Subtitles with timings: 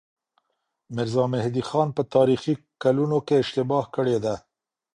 [0.95, 2.53] ميرزا مهدي خان په تاريخي
[2.83, 4.35] کلونو کې اشتباه کړې ده.